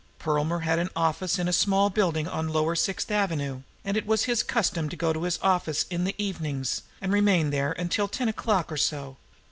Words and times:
Perlmer 0.17 0.61
had 0.61 0.79
an 0.79 0.89
office 0.95 1.37
in 1.37 1.47
a 1.47 1.53
small 1.53 1.91
building 1.91 2.27
on 2.27 2.49
lower 2.49 2.73
Sixth 2.75 3.11
Avenue, 3.11 3.61
and 3.85 3.95
it 3.95 4.07
was 4.07 4.23
his 4.23 4.41
custom 4.41 4.89
to 4.89 4.95
go 4.95 5.13
to 5.13 5.21
his 5.25 5.37
office 5.43 5.85
in 5.91 6.05
the 6.05 6.15
evenings 6.17 6.81
and 6.99 7.13
remain 7.13 7.51
there 7.51 7.73
until 7.73 8.07
ten 8.07 8.27
o'clock 8.27 8.71
or 8.71 8.77
so. 8.77 9.17